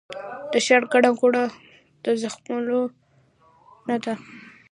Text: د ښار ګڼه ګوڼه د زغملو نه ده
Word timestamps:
د 0.51 0.53
ښار 0.65 0.83
ګڼه 0.91 1.11
ګوڼه 1.19 1.43
د 2.03 2.05
زغملو 2.21 2.81
نه 3.87 3.97
ده 4.03 4.13